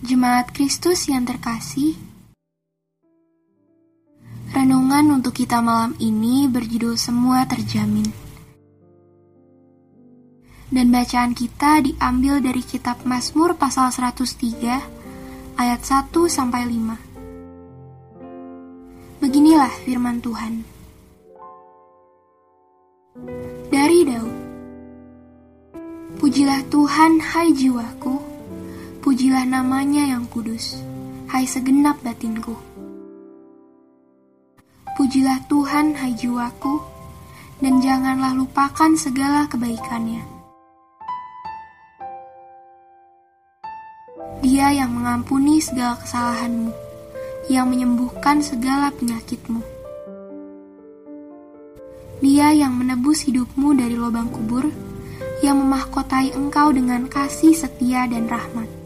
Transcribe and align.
Jemaat 0.00 0.56
Kristus 0.56 1.12
yang 1.12 1.28
terkasih, 1.28 1.92
renungan 4.56 5.20
untuk 5.20 5.36
kita 5.36 5.60
malam 5.60 5.92
ini 6.00 6.48
berjudul 6.48 6.96
Semua 6.96 7.44
Terjamin. 7.44 8.08
Dan 10.72 10.88
bacaan 10.88 11.36
kita 11.36 11.84
diambil 11.84 12.40
dari 12.40 12.64
kitab 12.64 13.04
Mazmur 13.04 13.60
pasal 13.60 13.92
103 13.92 15.60
ayat 15.60 15.80
1 15.84 16.08
sampai 16.32 16.64
5. 16.64 19.20
Beginilah 19.20 19.72
firman 19.84 20.24
Tuhan. 20.24 20.64
Dari 23.68 24.00
Daud. 24.08 24.36
Pujilah 26.16 26.64
Tuhan, 26.72 27.20
hai 27.20 27.52
jiwaku. 27.52 28.09
Pujilah 29.10 29.42
namanya 29.42 30.06
yang 30.06 30.22
kudus, 30.30 30.78
hai 31.34 31.42
segenap 31.42 31.98
batinku. 31.98 32.54
Pujilah 34.94 35.50
Tuhan, 35.50 35.98
hai 35.98 36.14
jiwaku, 36.14 36.78
dan 37.58 37.82
janganlah 37.82 38.38
lupakan 38.38 38.94
segala 38.94 39.50
kebaikannya. 39.50 40.22
Dia 44.46 44.78
yang 44.78 44.94
mengampuni 44.94 45.58
segala 45.58 45.98
kesalahanmu, 45.98 46.70
yang 47.50 47.66
menyembuhkan 47.66 48.38
segala 48.46 48.94
penyakitmu. 48.94 49.58
Dia 52.22 52.54
yang 52.54 52.78
menebus 52.78 53.26
hidupmu 53.26 53.74
dari 53.74 53.98
lubang 53.98 54.30
kubur, 54.30 54.70
yang 55.42 55.58
memahkotai 55.58 56.30
engkau 56.30 56.70
dengan 56.70 57.10
kasih 57.10 57.58
setia 57.58 58.06
dan 58.06 58.30
rahmat. 58.30 58.79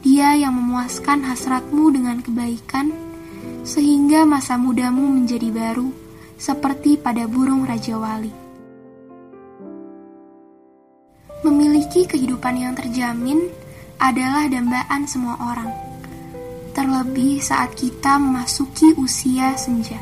Dia 0.00 0.32
yang 0.32 0.56
memuaskan 0.56 1.28
hasratmu 1.28 1.92
dengan 1.92 2.24
kebaikan, 2.24 2.88
sehingga 3.68 4.24
masa 4.24 4.56
mudamu 4.56 5.04
menjadi 5.04 5.52
baru, 5.52 5.92
seperti 6.40 6.96
pada 6.96 7.28
burung 7.28 7.68
Raja 7.68 8.00
Wali. 8.00 8.32
Memiliki 11.44 12.08
kehidupan 12.08 12.56
yang 12.56 12.72
terjamin 12.72 13.52
adalah 14.00 14.48
dambaan 14.48 15.04
semua 15.04 15.36
orang, 15.36 15.68
terlebih 16.72 17.44
saat 17.44 17.76
kita 17.76 18.16
memasuki 18.16 18.96
usia 18.96 19.52
senja. 19.60 20.00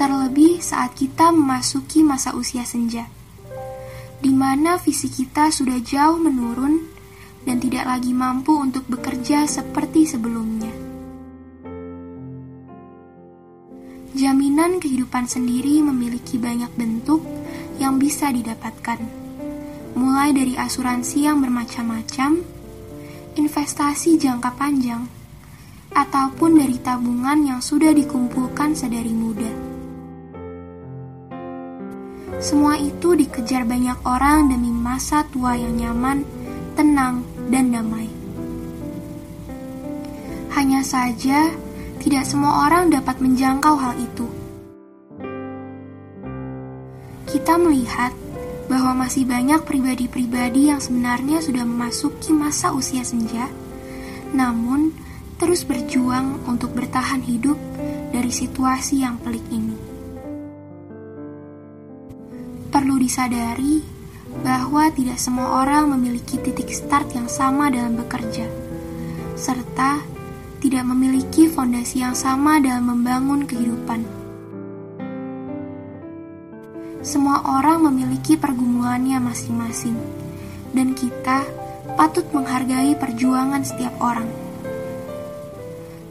Terlebih 0.00 0.64
saat 0.64 0.96
kita 0.96 1.36
memasuki 1.36 2.00
masa 2.00 2.32
usia 2.32 2.64
senja 2.64 3.04
di 4.20 4.32
mana 4.32 4.80
visi 4.80 5.12
kita 5.12 5.52
sudah 5.52 5.76
jauh 5.84 6.16
menurun 6.16 6.88
dan 7.46 7.62
tidak 7.62 7.86
lagi 7.86 8.10
mampu 8.10 8.56
untuk 8.56 8.88
bekerja 8.90 9.46
seperti 9.46 10.08
sebelumnya. 10.08 10.72
Jaminan 14.16 14.80
kehidupan 14.80 15.28
sendiri 15.28 15.84
memiliki 15.84 16.40
banyak 16.40 16.72
bentuk 16.72 17.20
yang 17.76 18.00
bisa 18.00 18.32
didapatkan, 18.32 18.96
mulai 19.92 20.32
dari 20.32 20.56
asuransi 20.56 21.28
yang 21.28 21.44
bermacam-macam, 21.44 22.40
investasi 23.36 24.16
jangka 24.16 24.56
panjang, 24.56 25.04
ataupun 25.92 26.56
dari 26.56 26.80
tabungan 26.80 27.44
yang 27.44 27.60
sudah 27.60 27.92
dikumpulkan 27.92 28.72
sedari 28.72 29.12
muda. 29.12 29.75
Semua 32.36 32.76
itu 32.76 33.16
dikejar 33.16 33.64
banyak 33.64 33.96
orang 34.04 34.52
demi 34.52 34.68
masa 34.68 35.24
tua 35.32 35.56
yang 35.56 35.72
nyaman, 35.80 36.20
tenang, 36.76 37.24
dan 37.48 37.72
damai. 37.72 38.12
Hanya 40.52 40.84
saja, 40.84 41.48
tidak 42.04 42.28
semua 42.28 42.68
orang 42.68 42.92
dapat 42.92 43.24
menjangkau 43.24 43.74
hal 43.80 43.96
itu. 43.96 44.28
Kita 47.24 47.56
melihat 47.56 48.12
bahwa 48.68 49.08
masih 49.08 49.24
banyak 49.24 49.64
pribadi-pribadi 49.64 50.68
yang 50.68 50.80
sebenarnya 50.80 51.40
sudah 51.40 51.64
memasuki 51.64 52.36
masa 52.36 52.76
usia 52.76 53.00
senja, 53.00 53.48
namun 54.36 54.92
terus 55.40 55.64
berjuang 55.64 56.44
untuk 56.44 56.76
bertahan 56.76 57.24
hidup 57.24 57.56
dari 58.12 58.28
situasi 58.28 59.00
yang 59.00 59.16
pelik 59.24 59.44
ini 59.48 59.85
perlu 62.76 63.00
disadari 63.00 63.80
bahwa 64.44 64.92
tidak 64.92 65.16
semua 65.16 65.64
orang 65.64 65.96
memiliki 65.96 66.36
titik 66.36 66.68
start 66.68 67.08
yang 67.16 67.24
sama 67.24 67.72
dalam 67.72 67.96
bekerja, 67.96 68.44
serta 69.32 70.04
tidak 70.60 70.84
memiliki 70.84 71.48
fondasi 71.48 72.04
yang 72.04 72.12
sama 72.12 72.60
dalam 72.60 72.92
membangun 72.92 73.48
kehidupan. 73.48 74.04
Semua 77.00 77.48
orang 77.48 77.88
memiliki 77.88 78.36
pergumulannya 78.36 79.24
masing-masing, 79.24 79.96
dan 80.76 80.92
kita 80.92 81.48
patut 81.96 82.28
menghargai 82.36 82.92
perjuangan 82.92 83.64
setiap 83.64 83.96
orang. 84.04 84.28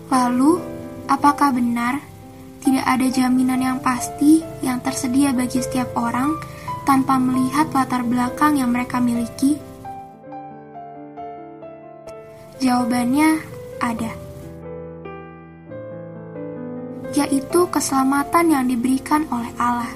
Lalu, 0.10 0.58
apakah 1.06 1.54
benar 1.54 2.02
tidak 2.66 2.86
ada 2.90 3.08
jaminan 3.14 3.62
yang 3.62 3.78
pasti 3.78 4.42
yang 4.66 4.82
tersedia 4.82 5.30
bagi 5.32 5.62
setiap 5.62 5.94
orang? 5.94 6.34
tanpa 6.86 7.18
melihat 7.18 7.74
latar 7.74 8.06
belakang 8.06 8.62
yang 8.62 8.70
mereka 8.70 9.02
miliki? 9.02 9.58
Jawabannya 12.62 13.42
ada, 13.84 14.14
yaitu 17.12 17.60
keselamatan 17.68 18.46
yang 18.54 18.64
diberikan 18.70 19.28
oleh 19.28 19.52
Allah. 19.60 19.92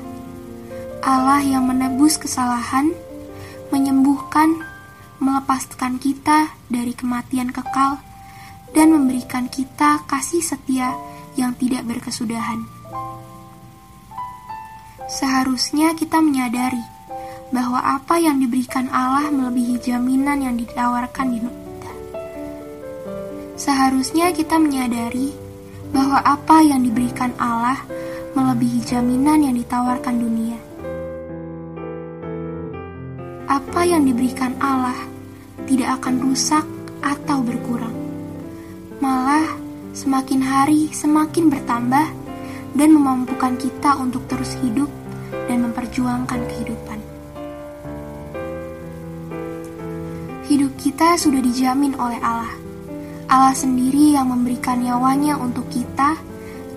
Allah 1.00 1.40
yang 1.40 1.64
menebus 1.64 2.20
kesalahan, 2.20 2.92
menyembuhkan, 3.72 4.60
melepaskan 5.24 5.96
kita 6.04 6.52
dari 6.68 6.92
kematian 6.92 7.56
kekal, 7.56 8.04
dan 8.76 8.92
memberikan 8.92 9.48
kita 9.48 10.04
kasih 10.04 10.44
setia 10.44 10.92
yang 11.40 11.56
tidak 11.56 11.88
berkesudahan. 11.88 12.68
Seharusnya 15.10 15.96
kita 15.98 16.22
menyadari 16.22 16.84
bahwa 17.50 17.82
apa 17.82 18.22
yang 18.22 18.38
diberikan 18.38 18.86
Allah 18.94 19.34
melebihi 19.34 19.82
jaminan 19.82 20.46
yang 20.46 20.56
ditawarkan 20.60 21.28
di 21.34 21.40
dunia. 21.42 21.98
Seharusnya 23.60 24.32
kita 24.32 24.56
menyadari 24.56 25.36
bahwa 25.92 26.24
apa 26.24 26.64
yang 26.64 26.80
diberikan 26.80 27.36
Allah 27.36 27.76
melebihi 28.32 28.80
jaminan 28.88 29.44
yang 29.44 29.56
ditawarkan 29.60 30.16
dunia. 30.16 30.60
Apa 33.52 33.84
yang 33.84 34.08
diberikan 34.08 34.56
Allah 34.64 34.96
tidak 35.68 36.00
akan 36.00 36.16
rusak 36.24 36.64
atau 37.04 37.44
berkurang. 37.44 37.92
Malah, 39.04 39.59
semakin 40.00 40.40
hari 40.40 40.88
semakin 40.96 41.52
bertambah 41.52 42.08
dan 42.72 42.90
memampukan 42.96 43.60
kita 43.60 44.00
untuk 44.00 44.24
terus 44.32 44.56
hidup 44.64 44.88
dan 45.52 45.68
memperjuangkan 45.68 46.40
kehidupan. 46.48 47.00
Hidup 50.48 50.72
kita 50.80 51.20
sudah 51.20 51.44
dijamin 51.44 52.00
oleh 52.00 52.16
Allah. 52.24 52.56
Allah 53.28 53.54
sendiri 53.54 54.16
yang 54.16 54.32
memberikan 54.32 54.80
nyawanya 54.80 55.36
untuk 55.36 55.68
kita 55.68 56.16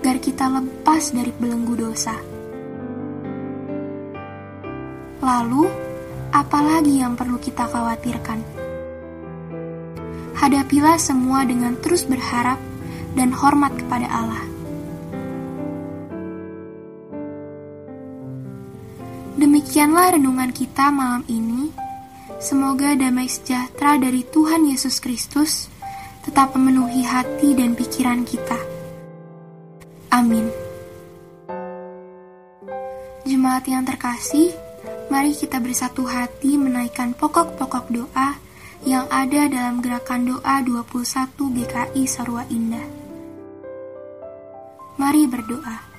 agar 0.03 0.19
kita 0.19 0.51
lepas 0.51 1.15
dari 1.15 1.31
belenggu 1.31 1.79
dosa. 1.79 2.19
Lalu, 5.23 5.63
apalagi 6.35 6.99
yang 6.99 7.15
perlu 7.15 7.39
kita 7.39 7.71
khawatirkan? 7.71 8.43
Hadapilah 10.35 10.99
semua 10.99 11.47
dengan 11.47 11.79
terus 11.79 12.03
berharap 12.03 12.72
dan 13.13 13.33
hormat 13.33 13.73
kepada 13.77 14.09
Allah. 14.09 14.45
Demikianlah 19.33 20.13
renungan 20.13 20.53
kita 20.53 20.93
malam 20.93 21.25
ini. 21.25 21.73
Semoga 22.37 22.93
damai 22.93 23.31
sejahtera 23.31 23.97
dari 23.97 24.21
Tuhan 24.27 24.67
Yesus 24.67 24.99
Kristus 24.99 25.71
tetap 26.23 26.55
memenuhi 26.55 27.03
hati 27.03 27.51
dan 27.57 27.75
pikiran 27.75 28.23
kita. 28.23 28.59
Amin. 30.13 30.47
Jemaat 33.23 33.67
yang 33.67 33.83
terkasih, 33.83 34.53
mari 35.11 35.35
kita 35.35 35.59
bersatu 35.59 36.07
hati 36.07 36.55
menaikkan 36.55 37.11
pokok-pokok 37.15 37.91
doa 37.91 38.39
yang 38.83 39.07
ada 39.11 39.47
dalam 39.47 39.79
gerakan 39.79 40.27
doa 40.27 40.59
21 40.63 41.33
GKI 41.35 42.03
Sarwa 42.07 42.43
Indah. 42.51 43.02
Mari 44.97 45.25
berdoa. 45.25 45.92